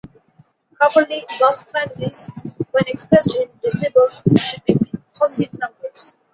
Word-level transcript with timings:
Properly, 0.77 1.23
loss 1.39 1.63
quantities, 1.65 2.27
when 2.71 2.87
expressed 2.87 3.35
in 3.35 3.49
decibels, 3.63 4.23
should 4.39 4.65
be 4.65 4.75
positive 5.13 5.53
numbers. 5.59 6.15